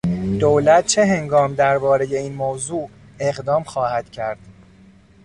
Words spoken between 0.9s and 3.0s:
هنگام دربارهی این موضوع